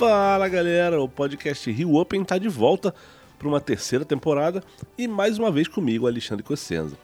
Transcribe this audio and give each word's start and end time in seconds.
Fala 0.00 0.48
galera, 0.48 0.98
o 0.98 1.06
podcast 1.06 1.70
Rio 1.70 1.96
Open 1.96 2.22
está 2.22 2.38
de 2.38 2.48
volta 2.48 2.94
para 3.38 3.46
uma 3.46 3.60
terceira 3.60 4.02
temporada 4.02 4.64
e 4.96 5.06
mais 5.06 5.38
uma 5.38 5.50
vez 5.50 5.68
comigo, 5.68 6.06
Alexandre 6.06 6.42
Cossenza. 6.42 6.96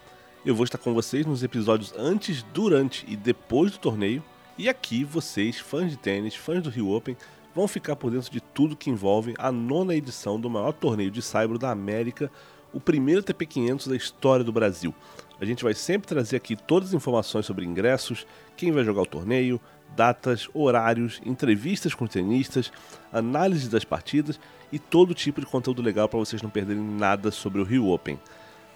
Eu 0.47 0.55
vou 0.55 0.65
estar 0.65 0.79
com 0.79 0.95
vocês 0.95 1.27
nos 1.27 1.43
episódios 1.43 1.93
antes, 1.98 2.43
durante 2.55 3.05
e 3.06 3.15
depois 3.15 3.73
do 3.73 3.79
torneio 3.79 4.25
e 4.56 4.67
aqui 4.67 5.05
vocês, 5.05 5.59
fãs 5.59 5.91
de 5.91 5.98
tênis, 5.98 6.34
fãs 6.34 6.62
do 6.62 6.70
Rio 6.70 6.91
Open, 6.91 7.15
vão 7.55 7.69
ficar 7.69 7.97
por 7.97 8.11
dentro 8.11 8.33
de 8.33 8.41
tudo 8.41 8.75
que 8.75 8.89
envolve 8.89 9.34
a 9.37 9.53
nona 9.53 9.95
edição 9.95 10.41
do 10.41 10.48
maior 10.48 10.73
torneio 10.73 11.11
de 11.11 11.20
saibro 11.20 11.59
da 11.59 11.70
América, 11.70 12.33
o 12.77 12.80
primeiro 12.80 13.23
TP500 13.23 13.89
da 13.89 13.97
história 13.97 14.45
do 14.45 14.53
Brasil. 14.53 14.95
A 15.41 15.47
gente 15.47 15.65
vai 15.65 15.73
sempre 15.73 16.07
trazer 16.07 16.37
aqui 16.37 16.55
todas 16.55 16.91
as 16.91 16.95
informações 16.95 17.47
sobre 17.47 17.65
ingressos, 17.65 18.27
quem 18.55 18.71
vai 18.71 18.84
jogar 18.84 19.01
o 19.01 19.07
torneio, 19.07 19.59
datas, 19.97 20.47
horários, 20.53 21.19
entrevistas 21.25 21.95
com 21.95 22.07
tenistas, 22.07 22.70
análise 23.11 23.70
das 23.70 23.83
partidas 23.83 24.39
e 24.70 24.79
todo 24.79 25.15
tipo 25.15 25.41
de 25.41 25.47
conteúdo 25.47 25.81
legal 25.81 26.07
para 26.07 26.19
vocês 26.19 26.43
não 26.43 26.51
perderem 26.51 26.83
nada 26.83 27.31
sobre 27.31 27.62
o 27.62 27.65
Rio 27.65 27.89
Open. 27.89 28.20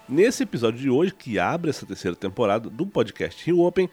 Nesse 0.08 0.44
episódio 0.44 0.80
de 0.80 0.88
hoje, 0.88 1.12
que 1.12 1.38
abre 1.38 1.68
essa 1.68 1.84
terceira 1.84 2.16
temporada 2.16 2.70
do 2.70 2.86
podcast 2.86 3.44
Rio 3.44 3.60
Open, 3.60 3.90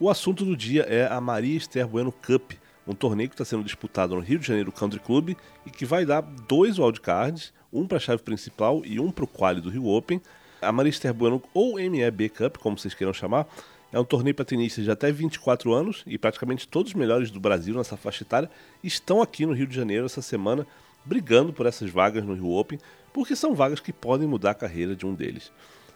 o 0.00 0.10
assunto 0.10 0.44
do 0.44 0.56
dia 0.56 0.82
é 0.82 1.06
a 1.06 1.20
Maria 1.20 1.56
Esther 1.56 1.86
Bueno 1.86 2.10
Cup, 2.10 2.54
um 2.86 2.94
torneio 2.94 3.28
que 3.28 3.34
está 3.34 3.44
sendo 3.44 3.64
disputado 3.64 4.14
no 4.14 4.20
Rio 4.20 4.38
de 4.38 4.46
Janeiro 4.46 4.70
Country 4.70 5.00
Club 5.00 5.36
e 5.64 5.70
que 5.70 5.86
vai 5.86 6.04
dar 6.04 6.20
dois 6.20 6.78
wildcards, 6.78 7.52
um 7.72 7.86
para 7.86 7.96
a 7.96 8.00
chave 8.00 8.22
principal 8.22 8.82
e 8.84 9.00
um 9.00 9.10
para 9.10 9.24
o 9.24 9.28
quali 9.28 9.60
do 9.60 9.70
Rio 9.70 9.86
Open. 9.86 10.20
A 10.60 10.70
Maria 10.72 10.90
Esther 10.90 11.12
Bueno, 11.12 11.42
ou 11.52 11.76
MEB 11.76 12.28
Cup, 12.28 12.58
como 12.58 12.78
vocês 12.78 12.94
queiram 12.94 13.12
chamar, 13.12 13.46
é 13.92 13.98
um 13.98 14.04
torneio 14.04 14.34
para 14.34 14.44
tenistas 14.44 14.84
de 14.84 14.90
até 14.90 15.12
24 15.12 15.72
anos 15.72 16.02
e 16.06 16.18
praticamente 16.18 16.66
todos 16.66 16.92
os 16.92 16.98
melhores 16.98 17.30
do 17.30 17.38
Brasil 17.38 17.74
nessa 17.74 17.96
faixa 17.96 18.24
etária 18.24 18.50
estão 18.82 19.22
aqui 19.22 19.46
no 19.46 19.52
Rio 19.52 19.66
de 19.66 19.74
Janeiro 19.76 20.06
essa 20.06 20.20
semana 20.20 20.66
brigando 21.04 21.52
por 21.52 21.66
essas 21.66 21.90
vagas 21.90 22.24
no 22.24 22.34
Rio 22.34 22.50
Open, 22.50 22.78
porque 23.12 23.36
são 23.36 23.54
vagas 23.54 23.78
que 23.78 23.92
podem 23.92 24.26
mudar 24.26 24.50
a 24.50 24.54
carreira 24.54 24.96
de 24.96 25.06
um 25.06 25.14
deles. 25.14 25.52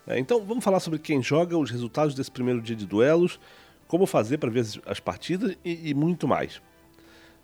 É, 0.07 0.19
então 0.19 0.45
vamos 0.45 0.63
falar 0.63 0.81
sobre 0.81 0.99
quem 0.99 1.23
joga, 1.23 1.57
os 1.59 1.71
resultados 1.71 2.15
desse 2.15 2.31
primeiro 2.31 2.61
dia 2.61 2.77
de 2.77 2.87
duelos, 2.87 3.41
como 3.87 4.07
fazer 4.07 4.39
para 4.39 4.51
ver 4.51 4.65
as 4.87 5.01
partidas 5.01 5.57
e, 5.65 5.91
e 5.91 5.95
muito 5.95 6.29
mais. 6.29 6.63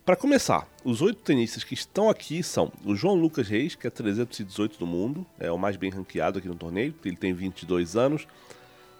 Para 0.05 0.17
começar, 0.17 0.69
os 0.85 1.01
oito 1.01 1.23
tenistas 1.23 1.65
que 1.65 1.73
estão 1.73 2.11
aqui 2.11 2.43
são 2.43 2.71
o 2.85 2.95
João 2.95 3.15
Lucas 3.15 3.49
Reis, 3.49 3.75
que 3.75 3.87
é 3.87 3.91
318 3.91 4.79
do 4.79 4.87
mundo, 4.87 5.25
é 5.41 5.51
o 5.51 5.57
mais 5.57 5.79
bem 5.79 5.89
ranqueado 5.89 6.39
aqui 6.39 6.47
no 6.47 6.55
torneio, 6.55 6.95
ele 7.03 7.17
tem 7.17 7.33
22 7.33 7.97
anos. 7.97 8.27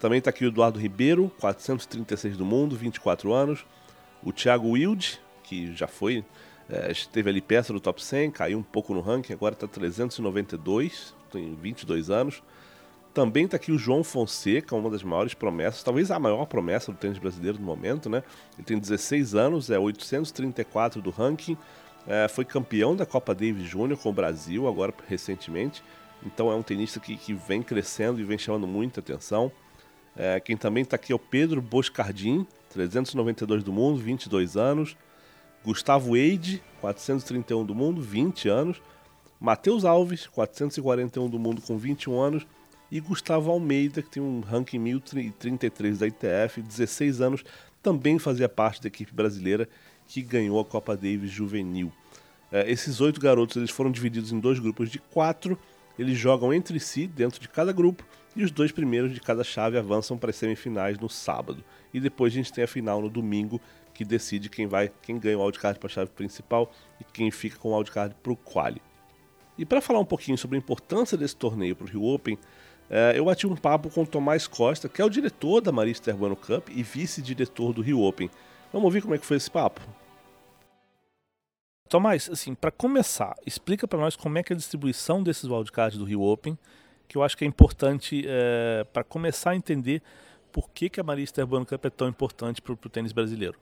Também 0.01 0.19
está 0.19 0.31
aqui 0.31 0.47
o 0.47 0.49
Eduardo 0.49 0.79
Ribeiro, 0.79 1.31
436 1.41 2.39
do 2.39 2.47
mundo, 2.47 2.75
24 2.75 3.35
anos. 3.35 3.67
O 4.23 4.33
Thiago 4.33 4.71
Wilde, 4.71 5.21
que 5.43 5.77
já 5.77 5.87
foi, 5.87 6.25
é, 6.71 6.91
esteve 6.91 7.29
ali 7.29 7.43
perto 7.43 7.75
do 7.75 7.81
top 7.81 8.03
100, 8.03 8.31
caiu 8.31 8.59
um 8.59 8.63
pouco 8.63 8.95
no 8.95 9.03
ranking, 9.03 9.35
agora 9.35 9.53
está 9.53 9.69
392, 9.69 11.15
tem 11.31 11.55
22 11.55 12.09
anos. 12.09 12.43
Também 13.15 13.45
está 13.45 13.57
aqui 13.57 13.71
o 13.71 13.79
João 13.79 14.03
Fonseca, 14.03 14.75
uma 14.75 14.91
das 14.91 15.05
maiores 15.05 15.35
promessas, 15.35 15.85
talvez 15.85 16.11
a 16.11 16.19
maior 16.19 16.47
promessa 16.47 16.91
do 16.91 16.99
tênis 16.99 17.17
brasileiro 17.17 17.61
no 17.61 17.65
momento, 17.65 18.11
né? 18.11 18.25
Ele 18.55 18.65
tem 18.65 18.77
16 18.77 19.37
anos, 19.37 19.71
é 19.71 19.79
834 19.79 21.01
do 21.01 21.11
ranking, 21.11 21.57
é, 22.09 22.27
foi 22.27 22.45
campeão 22.45 22.97
da 22.97 23.07
Copa 23.07 23.33
Davis 23.33 23.63
Júnior 23.63 24.01
com 24.01 24.09
o 24.11 24.13
Brasil, 24.13 24.67
agora 24.67 24.93
recentemente. 25.07 25.81
Então 26.27 26.51
é 26.51 26.57
um 26.57 26.63
tenista 26.63 26.99
que, 26.99 27.17
que 27.17 27.33
vem 27.33 27.63
crescendo 27.63 28.21
e 28.21 28.25
vem 28.25 28.37
chamando 28.37 28.67
muita 28.67 28.99
atenção. 28.99 29.53
É, 30.17 30.41
quem 30.41 30.57
também 30.57 30.83
está 30.83 30.97
aqui 30.97 31.13
é 31.13 31.15
o 31.15 31.19
Pedro 31.19 31.63
Boscardin, 31.63 32.45
392 32.71 33.63
do 33.63 33.73
mundo, 33.73 34.01
22 34.01 34.57
anos. 34.57 34.97
Gustavo 35.65 36.17
Eide, 36.17 36.61
431 36.81 37.65
do 37.65 37.77
mundo, 37.77 38.03
20 38.03 38.49
anos. 38.49 38.83
Matheus 39.41 39.85
Alves, 39.85 40.27
441 40.27 41.29
do 41.29 41.39
mundo 41.39 41.63
com 41.63 41.79
21 41.79 42.21
anos. 42.21 42.47
E 42.95 43.01
Gustavo 43.01 43.51
Almeida, 43.51 44.01
que 44.01 44.09
tem 44.09 44.23
um 44.23 44.39
ranking 44.39 44.79
1033 44.79 45.99
da 45.99 46.07
ITF, 46.07 46.63
16 46.63 47.21
anos, 47.21 47.45
também 47.83 48.21
fazia 48.21 48.49
parte 48.49 48.81
da 48.81 48.87
equipe 48.87 49.13
brasileira 49.13 49.69
que 50.07 50.23
ganhou 50.23 50.61
a 50.61 50.65
Copa 50.65 50.97
Davis 50.97 51.33
Juvenil. 51.33 51.93
É, 52.53 52.71
esses 52.71 53.01
oito 53.01 53.21
garotos 53.21 53.57
eles 53.57 53.73
foram 53.73 53.91
divididos 53.91 54.31
em 54.31 54.39
dois 54.39 54.61
grupos 54.61 54.91
de 54.91 55.01
quatro. 55.01 55.59
Eles 55.99 56.17
jogam 56.17 56.55
entre 56.55 56.79
si, 56.79 57.09
dentro 57.09 57.41
de 57.41 57.49
cada 57.49 57.73
grupo, 57.73 58.05
e 58.37 58.45
os 58.45 58.53
dois 58.53 58.71
primeiros 58.71 59.13
de 59.13 59.21
cada 59.21 59.43
chave 59.43 59.77
avançam 59.77 60.17
para 60.17 60.31
as 60.31 60.37
semifinais 60.37 60.97
no 60.97 61.11
sábado. 61.11 61.65
E 61.93 61.99
depois 61.99 62.33
a 62.33 62.37
gente 62.37 62.53
tem 62.53 62.63
a 62.63 62.69
final 62.69 63.03
no 63.03 63.11
domingo, 63.11 63.61
que 63.93 64.05
decide 64.05 64.49
quem 64.49 64.69
vai, 64.69 64.93
quem 65.03 65.19
ganha 65.19 65.37
o 65.37 65.43
wildcard 65.43 65.81
para 65.81 65.89
a 65.89 65.93
chave 65.93 66.13
principal 66.13 66.71
e 67.01 67.05
quem 67.13 67.29
fica 67.33 67.59
com 67.59 67.71
o 67.71 67.77
wildcard 67.77 68.15
para 68.23 68.33
o 68.33 68.37
quali. 68.37 68.81
E 69.59 69.65
para 69.65 69.81
falar 69.81 69.99
um 69.99 70.05
pouquinho 70.05 70.39
sobre 70.39 70.57
a 70.57 70.59
importância 70.59 71.19
desse 71.19 71.35
torneio 71.35 71.75
para 71.75 71.87
o 71.87 71.89
Rio 71.89 72.05
Open, 72.05 72.39
eu 73.17 73.25
bati 73.25 73.47
um 73.47 73.57
papo 73.57 73.91
com 73.91 74.03
o 74.03 74.07
Tomás 74.07 74.47
Costa, 74.47 74.89
que 74.89 75.01
é 75.01 75.05
o 75.05 75.11
diretor 75.11 75.61
da 75.61 75.73
Marista 75.73 76.11
Urbano 76.11 76.37
Cup 76.37 76.69
e 76.71 76.83
vice-diretor 76.83 77.73
do 77.73 77.83
Rio 77.83 78.01
Open. 78.03 78.31
Vamos 78.73 78.85
ouvir 78.85 79.03
como 79.03 79.15
é 79.15 79.19
que 79.19 79.27
foi 79.27 79.37
esse 79.37 79.51
papo? 79.51 79.81
Tomás, 81.89 82.29
assim, 82.31 82.55
para 82.55 82.71
começar, 82.71 83.35
explica 83.47 83.87
para 83.87 83.99
nós 83.99 84.17
como 84.17 84.39
é 84.39 84.43
que 84.43 84.53
é 84.53 84.55
a 84.55 84.57
distribuição 84.57 85.23
desses 85.23 85.45
wildcards 85.45 85.99
do 85.99 86.05
Rio 86.05 86.23
Open 86.23 86.59
que 87.09 87.17
eu 87.17 87.23
acho 87.23 87.37
que 87.37 87.45
é 87.45 87.49
importante 87.49 88.25
é, 88.27 88.85
para 88.93 89.05
começar 89.05 89.51
a 89.51 89.57
entender 89.57 90.03
por 90.53 90.71
que, 90.71 90.89
que 90.89 91.01
a 91.01 91.05
Marista 91.05 91.41
Urbano 91.41 91.67
Cup 91.67 91.85
é 91.85 91.91
tão 91.91 92.09
importante 92.09 92.63
para 92.63 92.73
o 92.73 92.77
tênis 92.77 93.13
brasileiro. 93.13 93.59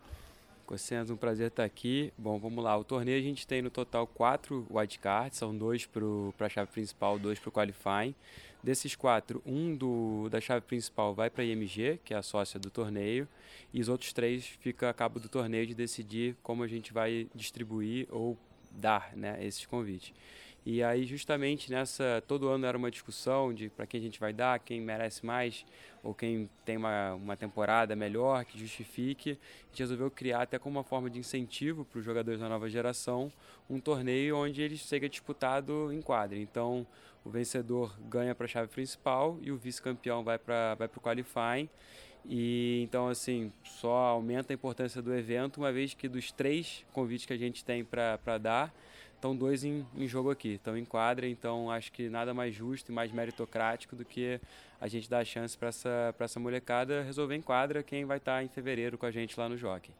Cossenzo, 0.72 1.12
um 1.12 1.18
prazer 1.18 1.48
estar 1.48 1.64
aqui. 1.64 2.10
Bom, 2.16 2.38
vamos 2.38 2.64
lá. 2.64 2.74
O 2.78 2.82
torneio 2.82 3.18
a 3.18 3.22
gente 3.22 3.46
tem 3.46 3.60
no 3.60 3.68
total 3.68 4.06
quatro 4.06 4.66
wildcards, 4.70 5.36
são 5.36 5.54
dois 5.54 5.84
para 5.84 6.46
a 6.46 6.48
chave 6.48 6.70
principal, 6.70 7.18
dois 7.18 7.38
para 7.38 7.50
o 7.50 7.52
qualifying. 7.52 8.14
Desses 8.62 8.96
quatro, 8.96 9.42
um 9.44 9.76
do, 9.76 10.30
da 10.30 10.40
chave 10.40 10.64
principal 10.64 11.14
vai 11.14 11.28
para 11.28 11.42
a 11.42 11.44
IMG, 11.44 12.00
que 12.02 12.14
é 12.14 12.16
a 12.16 12.22
sócia 12.22 12.58
do 12.58 12.70
torneio, 12.70 13.28
e 13.70 13.82
os 13.82 13.90
outros 13.90 14.14
três 14.14 14.46
fica 14.46 14.88
a 14.88 14.94
cabo 14.94 15.20
do 15.20 15.28
torneio 15.28 15.66
de 15.66 15.74
decidir 15.74 16.36
como 16.42 16.62
a 16.62 16.66
gente 16.66 16.90
vai 16.90 17.28
distribuir 17.34 18.06
ou 18.08 18.38
dar 18.70 19.14
né, 19.14 19.44
esses 19.44 19.66
convites. 19.66 20.14
E 20.64 20.80
aí, 20.82 21.04
justamente 21.04 21.72
nessa, 21.72 22.22
todo 22.26 22.48
ano 22.48 22.64
era 22.64 22.78
uma 22.78 22.90
discussão 22.90 23.52
de 23.52 23.68
para 23.68 23.84
quem 23.84 23.98
a 23.98 24.02
gente 24.02 24.20
vai 24.20 24.32
dar, 24.32 24.60
quem 24.60 24.80
merece 24.80 25.26
mais, 25.26 25.66
ou 26.04 26.14
quem 26.14 26.48
tem 26.64 26.76
uma, 26.76 27.14
uma 27.14 27.36
temporada 27.36 27.96
melhor, 27.96 28.44
que 28.44 28.56
justifique. 28.58 29.30
A 29.30 29.66
gente 29.70 29.80
resolveu 29.80 30.08
criar, 30.08 30.42
até 30.42 30.60
como 30.60 30.78
uma 30.78 30.84
forma 30.84 31.10
de 31.10 31.18
incentivo 31.18 31.84
para 31.84 31.98
os 31.98 32.04
jogadores 32.04 32.38
da 32.38 32.48
nova 32.48 32.70
geração, 32.70 33.32
um 33.68 33.80
torneio 33.80 34.36
onde 34.36 34.62
ele 34.62 34.78
seja 34.78 35.08
disputado 35.08 35.92
em 35.92 36.00
quadra. 36.00 36.38
Então, 36.38 36.86
o 37.24 37.30
vencedor 37.30 37.96
ganha 38.08 38.34
para 38.34 38.44
a 38.44 38.48
chave 38.48 38.68
principal 38.68 39.38
e 39.42 39.50
o 39.50 39.56
vice-campeão 39.56 40.22
vai 40.22 40.38
para 40.38 40.76
vai 40.76 40.86
o 40.86 41.00
qualifying. 41.00 41.68
E 42.24 42.82
então, 42.84 43.08
assim, 43.08 43.52
só 43.64 43.94
aumenta 43.94 44.52
a 44.52 44.54
importância 44.54 45.02
do 45.02 45.12
evento, 45.14 45.58
uma 45.58 45.72
vez 45.72 45.92
que 45.92 46.08
dos 46.08 46.30
três 46.30 46.84
convites 46.92 47.26
que 47.26 47.32
a 47.32 47.36
gente 47.36 47.64
tem 47.64 47.84
para 47.84 48.38
dar, 48.38 48.72
estão 49.22 49.36
dois 49.36 49.62
em, 49.62 49.86
em, 49.96 50.08
jogo 50.08 50.30
aqui, 50.32 50.54
estão 50.54 50.76
em 50.76 50.84
quadra, 50.84 51.28
então 51.28 51.70
acho 51.70 51.92
que 51.92 52.08
nada 52.08 52.34
mais 52.34 52.52
justo 52.52 52.90
e 52.90 52.94
mais 52.94 53.12
meritocrático 53.12 53.94
do 53.94 54.04
que 54.04 54.40
a 54.80 54.88
gente 54.88 55.08
dar 55.08 55.20
a 55.20 55.24
chance 55.24 55.56
para 55.56 55.68
essa, 55.68 56.12
essa 56.18 56.40
molecada 56.40 57.02
resolver 57.02 57.36
em 57.36 57.40
quadra 57.40 57.84
quem 57.84 58.04
vai 58.04 58.16
estar 58.16 58.38
tá 58.38 58.42
em 58.42 58.48
fevereiro 58.48 58.98
com 58.98 59.06
a 59.06 59.12
gente 59.12 59.38
lá 59.38 59.48
no 59.48 59.56
Jockey. 59.56 59.92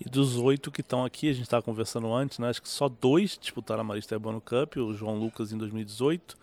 E 0.00 0.08
dos 0.08 0.36
oito 0.36 0.70
que 0.70 0.80
estão 0.80 1.04
aqui, 1.04 1.28
a 1.28 1.32
gente 1.32 1.42
estava 1.42 1.60
conversando 1.60 2.12
antes, 2.14 2.38
né? 2.38 2.48
Acho 2.48 2.62
que 2.62 2.68
só 2.68 2.88
dois 2.88 3.36
disputaram 3.36 3.80
a 3.80 3.84
Marista 3.84 4.14
Urbano 4.14 4.40
Cup, 4.40 4.76
o 4.76 4.94
João 4.94 5.18
Lucas 5.18 5.52
em 5.52 5.58
2018, 5.58 6.38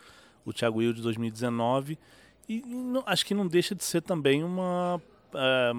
o 0.46 0.52
Thiago 0.52 0.80
Wilde 0.80 1.00
em 1.00 1.04
2019. 1.04 1.98
E 2.50 2.62
não, 2.66 3.02
acho 3.06 3.26
que 3.26 3.34
não 3.34 3.48
deixa 3.48 3.74
de 3.74 3.86
ser 3.86 4.02
também 4.02 4.44
uma 4.44 5.02
é, 5.34 5.72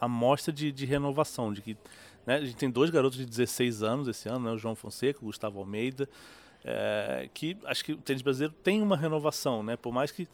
amostra 0.00 0.52
de, 0.52 0.72
de 0.72 0.84
renovação, 0.84 1.52
de 1.52 1.62
que 1.62 1.76
né? 2.30 2.36
A 2.36 2.44
gente 2.44 2.54
tem 2.54 2.70
dois 2.70 2.90
garotos 2.90 3.18
de 3.18 3.26
16 3.26 3.82
anos 3.82 4.06
esse 4.06 4.28
ano, 4.28 4.44
né? 4.44 4.52
o 4.52 4.58
João 4.58 4.76
Fonseca, 4.76 5.18
o 5.20 5.24
Gustavo 5.24 5.58
Almeida, 5.58 6.08
é, 6.64 7.28
que 7.34 7.56
acho 7.64 7.84
que 7.84 7.92
o 7.92 7.96
tênis 7.96 8.22
brasileiro 8.22 8.54
tem 8.62 8.80
uma 8.80 8.96
renovação, 8.96 9.64
né? 9.64 9.76
por 9.76 9.92
mais 9.92 10.12
que 10.12 10.28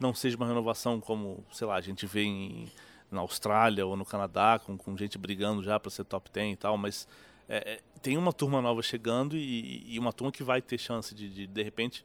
não 0.00 0.14
seja 0.14 0.34
uma 0.34 0.46
renovação 0.46 0.98
como, 0.98 1.44
sei 1.52 1.66
lá, 1.66 1.74
a 1.74 1.80
gente 1.82 2.06
vê 2.06 2.22
em, 2.22 2.72
na 3.10 3.20
Austrália 3.20 3.84
ou 3.84 3.96
no 3.96 4.04
Canadá, 4.04 4.58
com, 4.64 4.78
com 4.78 4.96
gente 4.96 5.18
brigando 5.18 5.62
já 5.62 5.78
para 5.78 5.90
ser 5.90 6.04
top 6.04 6.30
10 6.32 6.54
e 6.54 6.56
tal, 6.56 6.78
mas 6.78 7.06
é, 7.46 7.80
tem 8.00 8.16
uma 8.16 8.32
turma 8.32 8.62
nova 8.62 8.82
chegando 8.82 9.36
e, 9.36 9.84
e, 9.86 9.98
uma 9.98 10.12
turma 10.12 10.32
que 10.32 10.42
vai 10.42 10.62
ter 10.62 10.78
chance 10.78 11.14
de, 11.14 11.28
de, 11.28 11.46
de 11.46 11.62
repente, 11.62 12.02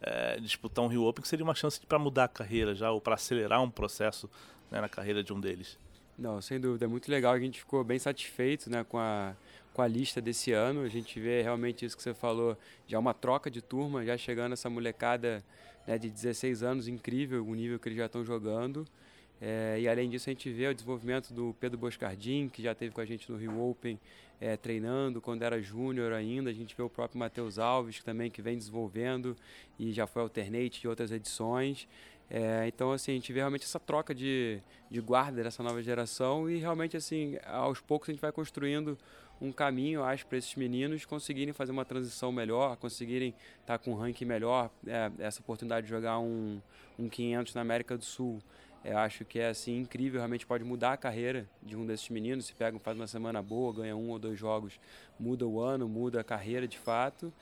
é, 0.00 0.38
disputar 0.38 0.84
um 0.84 0.88
Rio 0.88 1.02
Open, 1.02 1.20
que 1.20 1.28
seria 1.28 1.44
uma 1.44 1.54
chance 1.54 1.80
para 1.80 1.98
mudar 1.98 2.24
a 2.24 2.28
carreira 2.28 2.76
já, 2.76 2.92
ou 2.92 3.00
para 3.00 3.16
acelerar 3.16 3.60
um 3.60 3.70
processo 3.70 4.30
né, 4.70 4.80
na 4.80 4.88
carreira 4.88 5.24
de 5.24 5.32
um 5.32 5.40
deles. 5.40 5.76
Não, 6.16 6.40
sem 6.40 6.60
dúvida, 6.60 6.84
é 6.84 6.88
muito 6.88 7.10
legal. 7.10 7.34
A 7.34 7.40
gente 7.40 7.58
ficou 7.58 7.82
bem 7.82 7.98
satisfeito 7.98 8.70
né, 8.70 8.84
com, 8.84 8.98
a, 8.98 9.34
com 9.72 9.82
a 9.82 9.88
lista 9.88 10.20
desse 10.20 10.52
ano. 10.52 10.82
A 10.82 10.88
gente 10.88 11.18
vê 11.18 11.42
realmente 11.42 11.84
isso 11.84 11.96
que 11.96 12.02
você 12.02 12.14
falou, 12.14 12.56
já 12.86 12.98
uma 12.98 13.12
troca 13.12 13.50
de 13.50 13.60
turma, 13.60 14.04
já 14.04 14.16
chegando 14.16 14.52
essa 14.52 14.70
molecada 14.70 15.44
né, 15.86 15.98
de 15.98 16.08
16 16.08 16.62
anos, 16.62 16.86
incrível 16.86 17.44
o 17.44 17.54
nível 17.54 17.78
que 17.80 17.88
eles 17.88 17.98
já 17.98 18.06
estão 18.06 18.24
jogando. 18.24 18.86
É, 19.40 19.78
e 19.80 19.88
além 19.88 20.08
disso, 20.08 20.30
a 20.30 20.32
gente 20.32 20.50
vê 20.50 20.68
o 20.68 20.74
desenvolvimento 20.74 21.34
do 21.34 21.54
Pedro 21.58 21.76
Boscardin, 21.76 22.48
que 22.48 22.62
já 22.62 22.72
esteve 22.72 22.94
com 22.94 23.00
a 23.00 23.04
gente 23.04 23.30
no 23.30 23.36
Rio 23.36 23.60
Open, 23.60 23.98
é, 24.40 24.56
treinando 24.56 25.20
quando 25.20 25.42
era 25.42 25.60
júnior 25.60 26.12
ainda. 26.12 26.50
A 26.50 26.52
gente 26.52 26.76
vê 26.76 26.82
o 26.82 26.88
próprio 26.88 27.18
Matheus 27.18 27.58
Alves, 27.58 27.98
que 27.98 28.04
também 28.04 28.30
que 28.30 28.40
vem 28.40 28.56
desenvolvendo 28.56 29.36
e 29.78 29.92
já 29.92 30.06
foi 30.06 30.22
alternate 30.22 30.80
de 30.80 30.88
outras 30.88 31.10
edições. 31.10 31.88
É, 32.30 32.66
então, 32.66 32.92
assim, 32.92 33.12
a 33.12 33.14
gente 33.14 33.32
vê 33.32 33.40
realmente 33.40 33.64
essa 33.64 33.78
troca 33.78 34.14
de, 34.14 34.60
de 34.90 35.00
guarda 35.00 35.42
dessa 35.42 35.62
nova 35.62 35.82
geração 35.82 36.50
e 36.50 36.58
realmente, 36.58 36.96
assim, 36.96 37.36
aos 37.46 37.80
poucos 37.80 38.08
a 38.08 38.12
gente 38.12 38.20
vai 38.20 38.32
construindo 38.32 38.98
um 39.40 39.52
caminho, 39.52 40.02
acho, 40.02 40.26
para 40.26 40.38
esses 40.38 40.54
meninos 40.54 41.04
conseguirem 41.04 41.52
fazer 41.52 41.72
uma 41.72 41.84
transição 41.84 42.32
melhor, 42.32 42.76
conseguirem 42.76 43.34
estar 43.60 43.78
com 43.78 43.92
um 43.92 43.94
ranking 43.94 44.24
melhor, 44.24 44.70
é, 44.86 45.10
essa 45.18 45.40
oportunidade 45.40 45.86
de 45.86 45.90
jogar 45.90 46.18
um, 46.18 46.60
um 46.98 47.08
500 47.08 47.54
na 47.54 47.60
América 47.60 47.96
do 47.96 48.04
Sul. 48.04 48.40
Eu 48.84 48.98
acho 48.98 49.24
que 49.24 49.38
é 49.38 49.48
assim 49.48 49.78
incrível, 49.78 50.20
realmente 50.20 50.46
pode 50.46 50.62
mudar 50.62 50.92
a 50.92 50.96
carreira 50.96 51.48
de 51.62 51.74
um 51.74 51.86
desses 51.86 52.08
meninos. 52.10 52.44
Se 52.46 52.54
pega, 52.54 52.78
faz 52.78 52.98
uma 52.98 53.06
semana 53.06 53.42
boa, 53.42 53.72
ganha 53.72 53.96
um 53.96 54.10
ou 54.10 54.18
dois 54.18 54.38
jogos, 54.38 54.78
muda 55.18 55.46
o 55.46 55.58
ano, 55.58 55.88
muda 55.88 56.20
a 56.20 56.24
carreira 56.24 56.68
de 56.68 56.78
fato. 56.78 57.32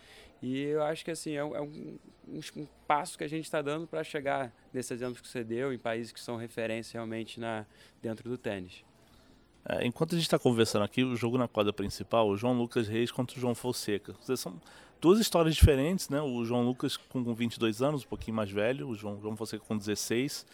E 0.40 0.60
eu 0.60 0.82
acho 0.82 1.04
que 1.04 1.10
assim 1.10 1.32
é 1.32 1.44
um, 1.44 1.56
é 1.56 1.60
um, 1.60 1.98
um 2.28 2.66
passo 2.86 3.18
que 3.18 3.24
a 3.24 3.28
gente 3.28 3.44
está 3.44 3.60
dando 3.60 3.86
para 3.86 4.04
chegar 4.04 4.52
nesses 4.72 4.92
exemplos 4.92 5.20
que 5.20 5.28
você 5.28 5.42
deu 5.42 5.72
em 5.72 5.78
países 5.78 6.12
que 6.12 6.20
são 6.20 6.36
referência 6.36 6.98
realmente 6.98 7.40
na 7.40 7.66
dentro 8.00 8.28
do 8.28 8.38
tênis. 8.38 8.84
É, 9.64 9.86
enquanto 9.86 10.14
a 10.14 10.16
gente 10.16 10.26
está 10.26 10.38
conversando 10.38 10.84
aqui, 10.84 11.04
o 11.04 11.16
jogo 11.16 11.38
na 11.38 11.46
quadra 11.46 11.72
principal, 11.72 12.28
o 12.28 12.36
João 12.36 12.54
Lucas 12.54 12.88
Reis 12.88 13.12
contra 13.12 13.36
o 13.36 13.40
João 13.40 13.54
Fonseca. 13.54 14.14
São 14.36 14.60
duas 15.00 15.20
histórias 15.20 15.54
diferentes, 15.54 16.08
né? 16.08 16.20
O 16.20 16.44
João 16.44 16.64
Lucas 16.64 16.96
com 16.96 17.34
22 17.34 17.80
anos, 17.80 18.04
um 18.04 18.08
pouquinho 18.08 18.36
mais 18.36 18.50
velho, 18.50 18.88
o 18.88 18.94
João, 18.94 19.20
João 19.20 19.36
Fonseca 19.36 19.64
com 19.64 19.76
16. 19.76 20.44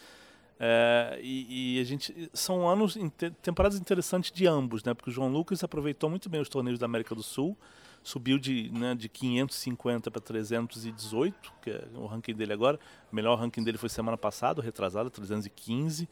É, 0.60 1.20
e, 1.22 1.76
e, 1.76 1.80
a 1.80 1.84
gente 1.84 2.30
são 2.32 2.68
anos 2.68 2.98
temporadas 3.40 3.78
interessantes 3.78 4.32
de 4.32 4.46
ambos, 4.46 4.82
né? 4.82 4.92
Porque 4.92 5.10
o 5.10 5.12
João 5.12 5.28
Lucas 5.28 5.62
aproveitou 5.62 6.10
muito 6.10 6.28
bem 6.28 6.40
os 6.40 6.48
torneios 6.48 6.80
da 6.80 6.86
América 6.86 7.14
do 7.14 7.22
Sul, 7.22 7.56
subiu 8.02 8.38
de, 8.38 8.68
né, 8.72 8.94
de 8.94 9.08
550 9.08 10.10
para 10.10 10.20
318, 10.20 11.52
que 11.62 11.70
é 11.70 11.84
o 11.94 12.06
ranking 12.06 12.34
dele 12.34 12.52
agora. 12.52 12.78
O 13.12 13.14
melhor 13.14 13.38
ranking 13.38 13.62
dele 13.62 13.78
foi 13.78 13.88
semana 13.88 14.16
passada, 14.16 14.60
retrasado, 14.60 15.10
315. 15.10 16.08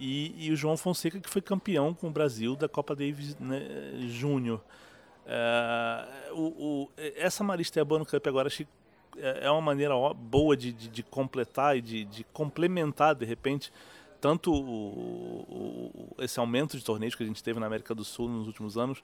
E, 0.00 0.34
e 0.46 0.50
o 0.50 0.56
João 0.56 0.76
Fonseca 0.76 1.20
que 1.20 1.28
foi 1.28 1.42
campeão 1.42 1.92
com 1.92 2.08
o 2.08 2.10
Brasil 2.10 2.56
da 2.56 2.68
Copa 2.68 2.96
Davis 2.96 3.36
né, 3.38 3.60
Júnior. 4.08 4.62
É, 5.26 6.06
essa 7.16 7.44
Marista 7.44 7.80
Ebano 7.80 8.06
Cup 8.06 8.26
agora 8.26 8.48
é, 9.18 9.46
é 9.46 9.50
uma 9.50 9.60
maneira 9.60 9.94
boa 10.14 10.56
de, 10.56 10.72
de, 10.72 10.88
de 10.88 11.02
completar 11.02 11.76
e 11.76 11.80
de, 11.80 12.04
de, 12.04 12.24
complementar, 12.24 13.14
de 13.14 13.24
repente, 13.24 13.72
tanto 14.20 14.52
o, 14.52 16.16
o, 16.16 16.22
esse 16.22 16.38
aumento 16.38 16.76
de 16.76 16.84
torneios 16.84 17.14
que 17.14 17.22
a 17.22 17.26
gente 17.26 17.42
teve 17.42 17.60
na 17.60 17.66
América 17.66 17.94
do 17.94 18.04
Sul 18.04 18.28
nos 18.28 18.46
últimos 18.46 18.76
anos, 18.76 19.02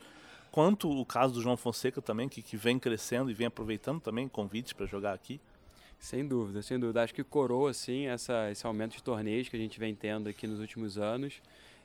quanto 0.51 0.91
o 0.91 1.05
caso 1.05 1.35
do 1.35 1.43
João 1.43 1.57
Fonseca 1.57 2.01
também, 2.01 2.29
que, 2.29 2.43
que 2.43 2.57
vem 2.57 2.79
crescendo 2.79 3.31
e 3.31 3.35
vem 3.35 3.47
aproveitando 3.47 4.01
também 4.01 4.29
convites 4.29 4.73
para 4.73 4.87
jogar 4.87 5.13
aqui. 5.13 5.41
Sem 5.99 6.27
dúvida, 6.27 6.63
sem 6.63 6.79
dúvida. 6.79 7.03
Acho 7.03 7.15
que 7.15 7.23
coroa, 7.23 7.71
assim, 7.71 8.07
essa, 8.07 8.51
esse 8.51 8.67
aumento 8.67 8.97
de 8.97 9.03
torneios 9.03 9.49
que 9.49 9.57
a 9.57 9.59
gente 9.59 9.79
vem 9.79 9.95
tendo 9.95 10.31
aqui 10.31 10.47
nos 10.47 10.59
últimos 10.59 10.97
anos. 10.97 11.43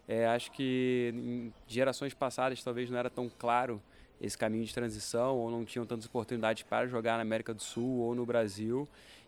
É, 0.08 0.26
acho 0.28 0.52
que 0.52 1.12
em 1.14 1.54
gerações 1.68 2.14
passadas 2.14 2.64
talvez 2.64 2.90
não 2.90 2.98
era 2.98 3.10
tão 3.10 3.30
claro 3.30 3.82
esse 4.22 4.38
caminho 4.38 4.66
de 4.66 4.74
transição 4.74 5.38
ou 5.38 5.52
não 5.52 5.66
tinham 5.66 5.86
tantas 5.86 6.06
oportunidades 6.06 6.64
para 6.64 6.88
jogar 6.88 7.16
na 7.16 7.22
América 7.22 7.54
do 7.54 7.62
Sul 7.62 8.00
ou 8.00 8.16
no 8.16 8.26
Brasil. 8.26 8.88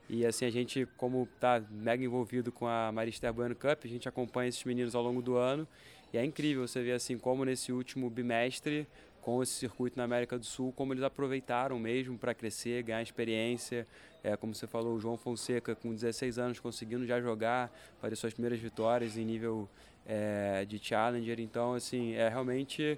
E 0.10 0.26
assim, 0.26 0.46
a 0.46 0.50
gente, 0.50 0.88
como 0.96 1.28
está 1.36 1.62
mega 1.70 2.04
envolvido 2.04 2.52
com 2.52 2.66
a 2.66 2.92
Marista 2.92 3.32
Bueno 3.32 3.56
Cup, 3.56 3.84
a 3.84 3.88
gente 3.88 4.08
acompanha 4.08 4.48
esses 4.48 4.64
meninos 4.64 4.96
ao 4.96 5.04
longo 5.04 5.22
do 5.22 5.36
ano. 5.36 5.68
E 6.14 6.18
é 6.18 6.24
incrível 6.24 6.66
você 6.66 6.82
ver 6.82 6.94
assim 6.94 7.18
como 7.18 7.44
nesse 7.44 7.74
último 7.74 8.10
bimestre, 8.10 8.88
com 9.22 9.44
esse 9.44 9.52
circuito 9.52 9.98
na 9.98 10.06
América 10.06 10.40
do 10.40 10.46
Sul, 10.46 10.72
como 10.72 10.94
eles 10.94 11.04
aproveitaram 11.04 11.78
mesmo 11.78 12.18
para 12.18 12.34
crescer, 12.34 12.82
ganhar 12.84 13.02
experiência. 13.02 13.86
É, 14.24 14.38
como 14.38 14.56
você 14.56 14.66
falou, 14.66 14.96
o 14.96 15.00
João 15.02 15.18
Fonseca, 15.18 15.76
com 15.76 15.94
16 15.94 16.40
anos, 16.40 16.60
conseguindo 16.62 17.06
já 17.06 17.20
jogar, 17.20 17.70
fazer 18.00 18.16
suas 18.16 18.34
primeiras 18.34 18.60
vitórias 18.60 19.18
em 19.18 19.26
nível 19.26 19.68
é, 20.06 20.64
de 20.64 20.80
Challenger. 20.80 21.42
Então, 21.42 21.74
assim, 21.74 22.14
é 22.14 22.30
realmente 22.30 22.98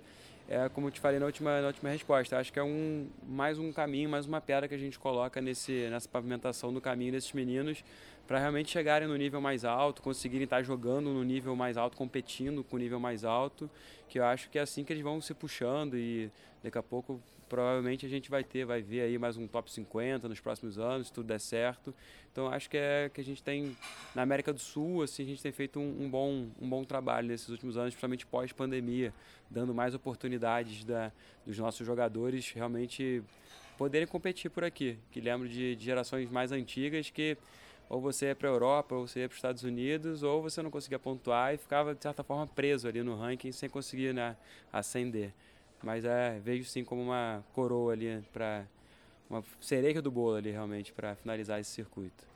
é 0.50 0.68
como 0.68 0.88
eu 0.88 0.92
te 0.92 1.00
falei 1.00 1.20
na 1.20 1.28
última, 1.28 1.62
na 1.62 1.68
última 1.68 1.92
resposta, 1.92 2.40
acho 2.40 2.52
que 2.52 2.58
é 2.58 2.64
um, 2.64 3.08
mais 3.28 3.60
um 3.60 3.72
caminho, 3.72 4.10
mais 4.10 4.26
uma 4.26 4.42
pedra 4.42 4.68
que 4.68 4.74
a 4.74 4.80
gente 4.80 4.98
coloca 4.98 5.40
nesse, 5.40 5.88
nessa 5.92 6.10
pavimentação 6.10 6.74
do 6.74 6.82
caminho 6.82 7.12
desses 7.12 7.32
meninos 7.34 7.84
para 8.30 8.38
realmente 8.38 8.70
chegarem 8.70 9.08
no 9.08 9.16
nível 9.16 9.42
mais 9.42 9.66
alto, 9.66 10.04
conseguirem 10.04 10.44
estar 10.44 10.62
jogando 10.62 11.10
no 11.10 11.24
nível 11.24 11.56
mais 11.56 11.78
alto, 11.78 11.98
competindo 11.98 12.64
com 12.64 12.76
o 12.76 12.80
nível 12.80 13.00
mais 13.00 13.26
alto, 13.26 13.68
que 14.08 14.20
eu 14.20 14.24
acho 14.24 14.52
que 14.52 14.60
é 14.60 14.62
assim 14.62 14.84
que 14.84 14.94
eles 14.94 15.02
vão 15.02 15.20
se 15.20 15.34
puxando 15.34 15.98
e 15.98 16.30
daqui 16.64 16.78
a 16.78 16.84
pouco 16.84 17.20
provavelmente 17.50 18.06
a 18.06 18.10
gente 18.10 18.30
vai 18.30 18.44
ter, 18.44 18.66
vai 18.66 18.84
ver 18.84 19.02
aí 19.02 19.18
mais 19.18 19.36
um 19.36 19.48
top 19.48 19.72
50 19.72 20.30
nos 20.30 20.40
próximos 20.40 20.78
anos, 20.78 21.08
se 21.08 21.14
tudo 21.14 21.26
der 21.26 21.40
certo. 21.40 21.92
Então 22.32 22.48
acho 22.48 22.70
que 22.70 22.78
é 22.78 23.10
que 23.12 23.20
a 23.20 23.24
gente 23.24 23.42
tem 23.42 23.76
na 24.14 24.22
América 24.22 24.54
do 24.54 24.60
Sul, 24.60 25.02
assim, 25.02 25.24
a 25.24 25.26
gente 25.26 25.42
tem 25.42 25.52
feito 25.52 25.80
um, 25.80 26.04
um 26.04 26.08
bom, 26.08 26.50
um 26.62 26.70
bom 26.70 26.84
trabalho 26.84 27.30
nesses 27.30 27.50
últimos 27.50 27.78
anos, 27.78 27.96
principalmente 27.96 28.28
pós-pandemia, 28.28 29.12
dando 29.50 29.74
mais 29.74 29.96
oportunidades 29.96 30.84
da, 30.84 31.12
dos 31.48 31.58
nossos 31.58 31.84
jogadores 31.84 32.52
realmente 32.52 33.24
poderem 33.76 34.06
competir 34.06 34.52
por 34.52 34.64
aqui. 34.64 35.00
Que 35.10 35.20
lembro 35.20 35.50
de, 35.50 35.76
de 35.76 35.84
gerações 35.84 36.30
mais 36.30 36.52
antigas 36.52 37.10
que 37.10 37.36
ou 37.90 38.00
você 38.00 38.28
ia 38.28 38.36
para 38.36 38.48
a 38.48 38.52
Europa, 38.52 38.96
ou 38.96 39.08
você 39.08 39.22
ia 39.22 39.28
para 39.28 39.34
os 39.34 39.38
Estados 39.38 39.64
Unidos, 39.64 40.22
ou 40.22 40.44
você 40.44 40.62
não 40.62 40.70
conseguia 40.70 41.00
pontuar 41.00 41.56
e 41.56 41.58
ficava, 41.58 41.96
de 41.96 42.04
certa 42.04 42.24
forma, 42.24 42.46
preso 42.46 42.88
ali 42.88 43.02
no 43.02 43.18
ranking 43.18 43.52
sem 43.52 43.68
conseguir 43.68 44.14
né, 44.14 44.38
ascender. 44.72 45.34
Mas 45.82 46.06
é, 46.06 46.40
vejo 46.40 46.66
sim 46.70 46.84
como 46.84 47.02
uma 47.02 47.44
coroa 47.54 47.94
ali 47.94 48.22
para 48.32 48.66
uma 49.30 49.44
cereja 49.60 50.02
do 50.02 50.12
bolo 50.12 50.36
ali 50.36 50.52
realmente 50.52 50.94
para 50.94 51.16
finalizar 51.16 51.60
esse 51.60 51.72
circuito. 51.72 52.30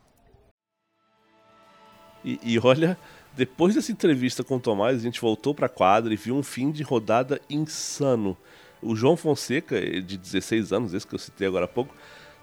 E, 2.23 2.39
e, 2.41 2.59
olha, 2.59 2.97
depois 3.33 3.75
dessa 3.75 3.91
entrevista 3.91 4.43
com 4.43 4.55
o 4.55 4.59
Tomás, 4.59 4.97
a 4.97 5.01
gente 5.01 5.19
voltou 5.19 5.53
para 5.53 5.65
a 5.65 5.69
quadra 5.69 6.13
e 6.13 6.17
viu 6.17 6.35
um 6.35 6.43
fim 6.43 6.71
de 6.71 6.81
rodada 6.81 7.39
insano. 7.49 8.37
O 8.81 8.95
João 8.95 9.17
Fonseca, 9.17 9.79
de 10.01 10.17
16 10.17 10.71
anos, 10.71 10.93
esse 10.93 11.05
que 11.05 11.13
eu 11.13 11.19
citei 11.19 11.47
agora 11.47 11.65
há 11.65 11.67
pouco, 11.67 11.93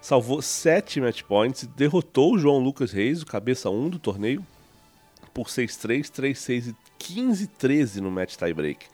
salvou 0.01 0.41
7 0.41 0.99
match 0.99 1.21
points 1.21 1.65
derrotou 1.75 2.33
o 2.33 2.37
João 2.37 2.57
Lucas 2.57 2.91
Reis, 2.91 3.21
o 3.21 3.25
cabeça 3.25 3.69
1 3.69 3.89
do 3.89 3.99
torneio, 3.99 4.45
por 5.33 5.47
6-3, 5.47 6.09
3-6 6.09 6.75
e 6.75 7.03
15-13 7.03 7.97
no 7.97 8.11
match 8.11 8.35
tiebreak. 8.35 8.87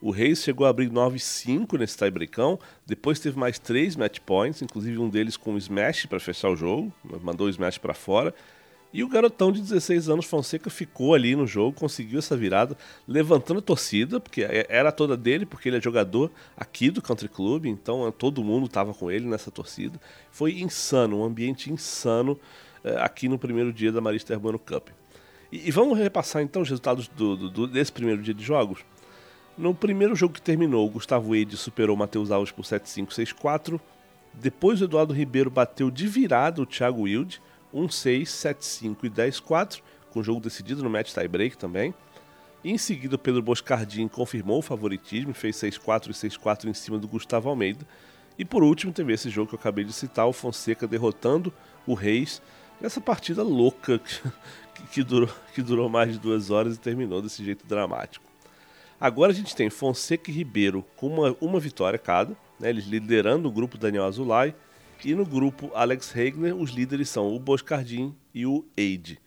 O 0.00 0.10
Reis 0.10 0.42
chegou 0.42 0.66
a 0.66 0.70
abrir 0.70 0.90
9-5 0.90 1.78
nesse 1.78 1.96
tiebreakão, 1.96 2.58
depois 2.86 3.20
teve 3.20 3.38
mais 3.38 3.58
3 3.58 3.96
match 3.96 4.18
points, 4.20 4.62
inclusive 4.62 4.98
um 4.98 5.08
deles 5.08 5.36
com 5.36 5.52
um 5.52 5.58
smash 5.58 6.06
para 6.06 6.20
fechar 6.20 6.50
o 6.50 6.56
jogo, 6.56 6.92
mandou 7.22 7.46
o 7.46 7.50
smash 7.50 7.78
para 7.78 7.94
fora. 7.94 8.34
E 8.92 9.02
o 9.02 9.08
garotão 9.08 9.52
de 9.52 9.60
16 9.60 10.08
anos, 10.08 10.24
Fonseca, 10.24 10.70
ficou 10.70 11.14
ali 11.14 11.36
no 11.36 11.46
jogo, 11.46 11.76
conseguiu 11.76 12.18
essa 12.18 12.36
virada, 12.36 12.76
levantando 13.06 13.58
a 13.58 13.62
torcida, 13.62 14.18
porque 14.18 14.42
é, 14.42 14.66
era 14.68 14.90
toda 14.90 15.16
dele, 15.16 15.44
porque 15.44 15.68
ele 15.68 15.76
é 15.76 15.80
jogador 15.80 16.30
aqui 16.56 16.90
do 16.90 17.02
Country 17.02 17.28
Club, 17.28 17.66
então 17.66 18.10
todo 18.12 18.42
mundo 18.42 18.66
estava 18.66 18.94
com 18.94 19.10
ele 19.10 19.26
nessa 19.26 19.50
torcida. 19.50 20.00
Foi 20.30 20.60
insano, 20.60 21.20
um 21.20 21.24
ambiente 21.24 21.70
insano 21.70 22.38
é, 22.82 22.96
aqui 22.98 23.28
no 23.28 23.38
primeiro 23.38 23.72
dia 23.72 23.90
da 23.90 24.00
Marista 24.00 24.32
Urbano 24.32 24.58
Cup. 24.58 24.88
E, 25.50 25.68
e, 25.68 25.70
vamos 25.70 25.98
repassar 25.98 26.42
então 26.42 26.62
os 26.62 26.68
resultados 26.68 27.08
do, 27.08 27.50
do, 27.50 27.66
desse 27.66 27.92
primeiro 27.92 28.22
dia 28.22 28.34
de 28.34 28.44
jogos. 28.44 28.84
No 29.58 29.74
primeiro 29.74 30.14
jogo 30.14 30.34
que 30.34 30.42
terminou, 30.42 30.86
o 30.86 30.90
Gustavo 30.90 31.34
Eide 31.34 31.56
superou 31.56 31.96
o 31.96 31.98
Matheus 31.98 32.30
Alves 32.30 32.52
por 32.52 32.64
7-5, 32.64 33.08
6-4. 33.08 33.80
Depois 34.34 34.80
o 34.80 34.84
Eduardo 34.84 35.14
Ribeiro 35.14 35.50
bateu 35.50 35.90
de 35.90 36.06
virada 36.06 36.60
o 36.60 36.66
Thiago 36.66 37.02
Wilde, 37.02 37.40
1-6, 37.74 38.22
7-5 38.22 38.96
e 39.04 39.10
10-4, 39.10 39.80
com 40.10 40.20
o 40.20 40.24
jogo 40.24 40.40
decidido 40.40 40.82
no 40.82 40.90
match 40.90 41.12
tie-break 41.12 41.56
também. 41.58 41.94
Em 42.64 42.78
seguida, 42.78 43.16
Pedro 43.16 43.42
Boscardin 43.42 44.08
confirmou 44.08 44.58
o 44.58 44.62
favoritismo 44.62 45.32
fez 45.32 45.56
6-4 45.56 46.08
e 46.08 46.12
6-4 46.12 46.64
em 46.64 46.74
cima 46.74 46.98
do 46.98 47.06
Gustavo 47.06 47.48
Almeida. 47.48 47.86
E 48.38 48.44
por 48.44 48.62
último, 48.62 48.92
teve 48.92 49.12
esse 49.12 49.30
jogo 49.30 49.48
que 49.48 49.54
eu 49.54 49.58
acabei 49.58 49.84
de 49.84 49.92
citar, 49.92 50.26
o 50.26 50.32
Fonseca 50.32 50.86
derrotando 50.86 51.52
o 51.86 51.94
Reis 51.94 52.42
nessa 52.80 53.00
partida 53.00 53.42
louca 53.42 53.98
que, 54.74 54.82
que, 54.90 55.02
durou, 55.02 55.30
que 55.54 55.62
durou 55.62 55.88
mais 55.88 56.12
de 56.12 56.18
duas 56.18 56.50
horas 56.50 56.76
e 56.76 56.80
terminou 56.80 57.22
desse 57.22 57.44
jeito 57.44 57.66
dramático. 57.66 58.24
Agora 59.00 59.30
a 59.30 59.34
gente 59.34 59.54
tem 59.54 59.68
Fonseca 59.68 60.30
e 60.30 60.34
Ribeiro 60.34 60.84
com 60.96 61.06
uma, 61.06 61.36
uma 61.40 61.60
vitória 61.60 61.98
cada, 61.98 62.36
né, 62.58 62.70
eles 62.70 62.86
liderando 62.86 63.48
o 63.48 63.52
grupo 63.52 63.76
Daniel 63.76 64.04
Azulay. 64.04 64.54
E 65.04 65.14
no 65.14 65.24
grupo 65.24 65.70
Alex 65.74 66.10
Regner, 66.10 66.56
os 66.56 66.70
líderes 66.70 67.08
são 67.08 67.34
o 67.34 67.38
Boscardin 67.38 68.14
e 68.34 68.46
o 68.46 68.64
Eide. 68.76 69.18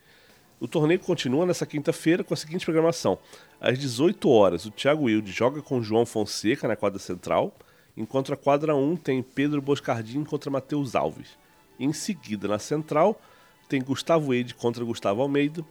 O 0.60 0.68
torneio 0.68 1.00
continua 1.00 1.46
nessa 1.46 1.66
quinta-feira 1.66 2.24
com 2.24 2.34
a 2.34 2.38
seguinte 2.38 2.66
programação. 2.66 3.18
Às 3.62 3.80
18 3.80 4.30
horas, 4.30 4.66
o 4.66 4.72
Thiago 4.72 5.04
Wilde 5.04 5.32
joga 5.32 5.62
com 5.62 5.82
João 5.82 6.06
Fonseca 6.06 6.68
na 6.68 6.76
quadra 6.76 7.00
central, 7.00 7.56
enquanto 7.96 8.34
a 8.34 8.38
quadra 8.38 8.76
1 8.76 8.98
tem 8.98 9.24
Pedro 9.24 9.62
Boscardin 9.62 10.24
contra 10.24 10.52
Matheus 10.52 10.96
Alves. 10.96 11.38
Em 11.80 11.94
seguida, 11.94 12.48
na 12.48 12.60
central, 12.60 13.22
tem 13.70 13.82
Gustavo 13.82 14.34
Eide 14.34 14.54
contra 14.54 14.84
Gustavo 14.84 15.22
Almeida, 15.22 15.64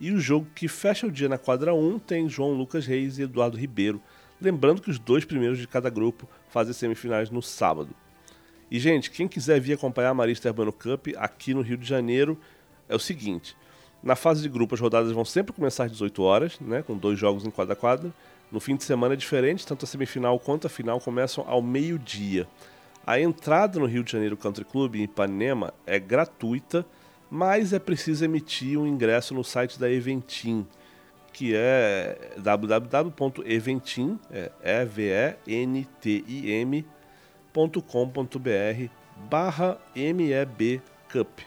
E 0.00 0.10
o 0.10 0.18
jogo 0.18 0.48
que 0.52 0.66
fecha 0.66 1.06
o 1.06 1.12
dia 1.12 1.28
na 1.28 1.38
quadra 1.38 1.72
1 1.72 2.00
tem 2.00 2.28
João 2.28 2.52
Lucas 2.54 2.84
Reis 2.84 3.16
e 3.18 3.22
Eduardo 3.22 3.56
Ribeiro. 3.56 4.02
Lembrando 4.40 4.82
que 4.82 4.90
os 4.90 4.98
dois 4.98 5.24
primeiros 5.24 5.58
de 5.58 5.68
cada 5.68 5.88
grupo 5.88 6.28
fazem 6.48 6.74
semifinais 6.74 7.30
no 7.30 7.40
sábado. 7.40 7.94
E, 8.74 8.78
gente, 8.80 9.08
quem 9.08 9.28
quiser 9.28 9.60
vir 9.60 9.74
acompanhar 9.74 10.10
a 10.10 10.14
Marista 10.14 10.48
Urbano 10.48 10.72
Cup 10.72 11.06
aqui 11.16 11.54
no 11.54 11.60
Rio 11.60 11.76
de 11.76 11.86
Janeiro, 11.86 12.36
é 12.88 12.96
o 12.96 12.98
seguinte: 12.98 13.56
na 14.02 14.16
fase 14.16 14.42
de 14.42 14.48
grupo, 14.48 14.74
as 14.74 14.80
rodadas 14.80 15.12
vão 15.12 15.24
sempre 15.24 15.52
começar 15.52 15.84
às 15.84 15.92
18 15.92 16.22
horas, 16.24 16.58
né, 16.58 16.82
com 16.82 16.96
dois 16.96 17.16
jogos 17.16 17.46
em 17.46 17.50
quadra 17.50 17.76
quadra. 17.76 18.12
No 18.50 18.58
fim 18.58 18.74
de 18.74 18.82
semana 18.82 19.14
é 19.14 19.16
diferente, 19.16 19.64
tanto 19.64 19.84
a 19.84 19.86
semifinal 19.86 20.40
quanto 20.40 20.66
a 20.66 20.68
final 20.68 20.98
começam 20.98 21.44
ao 21.46 21.62
meio-dia. 21.62 22.48
A 23.06 23.20
entrada 23.20 23.78
no 23.78 23.86
Rio 23.86 24.02
de 24.02 24.10
Janeiro 24.10 24.36
Country 24.36 24.64
Club 24.64 24.96
em 24.96 25.04
Ipanema 25.04 25.72
é 25.86 26.00
gratuita, 26.00 26.84
mas 27.30 27.72
é 27.72 27.78
preciso 27.78 28.24
emitir 28.24 28.76
um 28.76 28.88
ingresso 28.88 29.34
no 29.34 29.44
site 29.44 29.78
da 29.78 29.88
Eventim, 29.88 30.66
que 31.32 31.52
é 31.54 32.32
www.eventim, 32.38 34.18
é 34.32 34.84
e-v-e-n-t-i-m.com.br 37.54 38.90
barra 39.30 39.78
MEB 39.94 40.82
Cup. 41.10 41.40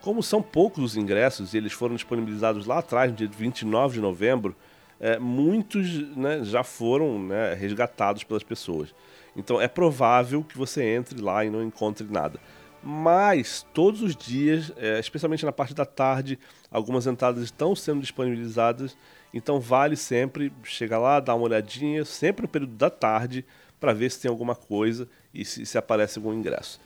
Como 0.00 0.22
são 0.22 0.40
poucos 0.40 0.84
os 0.84 0.96
ingressos 0.96 1.54
e 1.54 1.56
eles 1.56 1.72
foram 1.72 1.94
disponibilizados 1.94 2.66
lá 2.66 2.78
atrás, 2.78 3.10
no 3.10 3.16
dia 3.16 3.28
29 3.28 3.94
de 3.94 4.00
novembro, 4.00 4.54
é, 5.00 5.18
muitos 5.18 6.16
né, 6.16 6.44
já 6.44 6.62
foram 6.62 7.18
né, 7.18 7.54
resgatados 7.54 8.22
pelas 8.22 8.44
pessoas. 8.44 8.94
Então 9.36 9.60
é 9.60 9.66
provável 9.66 10.44
que 10.44 10.56
você 10.56 10.84
entre 10.84 11.20
lá 11.20 11.44
e 11.44 11.50
não 11.50 11.62
encontre 11.62 12.06
nada. 12.08 12.38
Mas 12.82 13.66
todos 13.72 14.02
os 14.02 14.14
dias, 14.14 14.70
é, 14.76 15.00
especialmente 15.00 15.44
na 15.44 15.52
parte 15.52 15.74
da 15.74 15.86
tarde, 15.86 16.38
algumas 16.70 17.06
entradas 17.06 17.42
estão 17.42 17.74
sendo 17.74 18.02
disponibilizadas. 18.02 18.96
Então 19.34 19.58
vale 19.58 19.96
sempre 19.96 20.52
chegar 20.62 21.00
lá, 21.00 21.18
dar 21.18 21.34
uma 21.34 21.46
olhadinha, 21.46 22.04
sempre 22.04 22.42
no 22.42 22.48
período 22.48 22.76
da 22.76 22.88
tarde, 22.88 23.44
para 23.80 23.92
ver 23.92 24.12
se 24.12 24.20
tem 24.20 24.28
alguma 24.28 24.54
coisa 24.54 25.08
e 25.34 25.44
se, 25.44 25.66
se 25.66 25.76
aparece 25.76 26.20
algum 26.20 26.32
ingresso. 26.32 26.80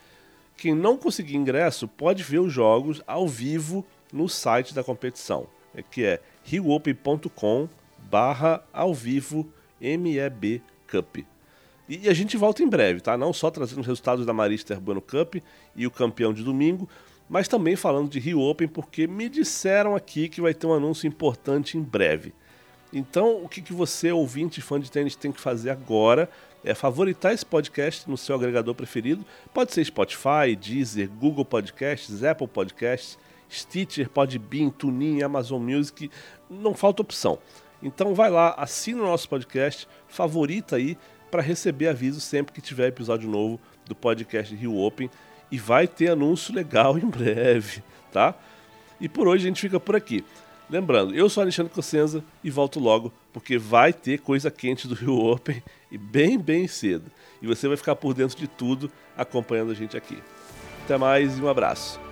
Quem 0.56 0.74
não 0.74 0.96
conseguir 0.96 1.36
ingresso 1.36 1.86
pode 1.86 2.22
ver 2.22 2.38
os 2.38 2.50
jogos 2.50 3.02
ao 3.06 3.28
vivo 3.28 3.86
no 4.10 4.30
site 4.30 4.74
da 4.74 4.82
competição, 4.82 5.46
é 5.74 5.82
que 5.82 6.02
é 6.04 6.22
riopen.com 6.42 7.68
barra 7.98 8.64
ao 8.72 8.94
vivo 8.94 9.46
MEB 9.78 10.62
Cup. 10.90 11.18
E 11.86 12.08
a 12.08 12.14
gente 12.14 12.36
volta 12.36 12.62
em 12.62 12.68
breve, 12.68 13.00
tá? 13.00 13.16
Não 13.16 13.32
só 13.32 13.50
trazendo 13.50 13.80
os 13.80 13.86
resultados 13.86 14.24
da 14.24 14.32
Marista 14.32 14.74
Urbano 14.74 15.02
Cup 15.02 15.36
e 15.76 15.86
o 15.86 15.90
campeão 15.90 16.32
de 16.32 16.42
domingo, 16.42 16.88
mas 17.28 17.48
também 17.48 17.76
falando 17.76 18.08
de 18.08 18.18
Rio 18.18 18.40
Open, 18.40 18.66
porque 18.66 19.06
me 19.06 19.28
disseram 19.28 19.94
aqui 19.94 20.28
que 20.28 20.40
vai 20.40 20.54
ter 20.54 20.66
um 20.66 20.72
anúncio 20.72 21.06
importante 21.06 21.76
em 21.76 21.82
breve. 21.82 22.32
Então, 22.92 23.44
o 23.44 23.48
que, 23.48 23.60
que 23.60 23.72
você, 23.72 24.10
ouvinte 24.10 24.62
fã 24.62 24.80
de 24.80 24.90
tênis, 24.90 25.14
tem 25.14 25.30
que 25.30 25.40
fazer 25.40 25.70
agora 25.70 26.28
é 26.64 26.74
favoritar 26.74 27.32
esse 27.32 27.46
podcast 27.46 28.08
no 28.10 28.16
seu 28.16 28.34
agregador 28.34 28.74
preferido. 28.74 29.24
Pode 29.54 29.72
ser 29.72 29.84
Spotify, 29.84 30.56
Deezer, 30.58 31.08
Google 31.08 31.44
Podcasts, 31.44 32.24
Apple 32.24 32.48
Podcasts, 32.48 33.18
Stitcher, 33.50 34.08
Podbean, 34.08 34.70
TuneIn, 34.70 35.22
Amazon 35.22 35.62
Music, 35.62 36.10
não 36.50 36.74
falta 36.74 37.02
opção. 37.02 37.38
Então 37.82 38.14
vai 38.14 38.30
lá, 38.30 38.54
assina 38.58 39.02
o 39.02 39.06
nosso 39.06 39.28
podcast, 39.28 39.86
favorita 40.08 40.76
aí, 40.76 40.98
para 41.30 41.42
receber 41.42 41.88
aviso 41.88 42.20
sempre 42.20 42.52
que 42.52 42.60
tiver 42.60 42.88
episódio 42.88 43.30
novo 43.30 43.60
do 43.86 43.94
podcast 43.94 44.54
Rio 44.54 44.76
Open 44.76 45.08
e 45.50 45.58
vai 45.58 45.86
ter 45.86 46.10
anúncio 46.10 46.54
legal 46.54 46.98
em 46.98 47.06
breve, 47.06 47.82
tá? 48.12 48.34
E 49.00 49.08
por 49.08 49.28
hoje 49.28 49.44
a 49.44 49.48
gente 49.48 49.60
fica 49.60 49.78
por 49.78 49.96
aqui. 49.96 50.24
Lembrando, 50.68 51.14
eu 51.14 51.30
sou 51.30 51.42
Alexandre 51.42 51.72
Cossenza 51.72 52.22
e 52.44 52.50
volto 52.50 52.78
logo, 52.78 53.12
porque 53.32 53.56
vai 53.56 53.92
ter 53.92 54.18
coisa 54.18 54.50
quente 54.50 54.86
do 54.86 54.94
Rio 54.94 55.14
Open 55.18 55.62
e 55.90 55.96
bem, 55.96 56.38
bem 56.38 56.68
cedo. 56.68 57.10
E 57.40 57.46
você 57.46 57.66
vai 57.66 57.76
ficar 57.76 57.96
por 57.96 58.12
dentro 58.12 58.36
de 58.36 58.46
tudo 58.46 58.90
acompanhando 59.16 59.70
a 59.70 59.74
gente 59.74 59.96
aqui. 59.96 60.18
Até 60.84 60.98
mais 60.98 61.38
e 61.38 61.42
um 61.42 61.48
abraço. 61.48 62.07